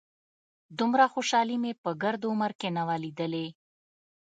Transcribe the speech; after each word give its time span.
دومره 0.79 1.05
خوشالي 1.13 1.57
مې 1.63 1.71
په 1.83 1.89
ګرد 2.01 2.21
عمر 2.29 2.51
کښې 2.59 2.69
نه 2.77 2.83
وه 2.87 2.95
ليدلې. 3.03 3.47